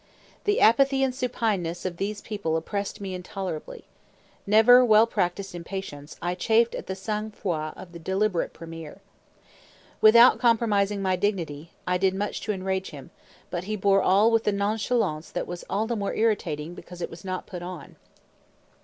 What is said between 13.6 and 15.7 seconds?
he bore all with a nonchalance that was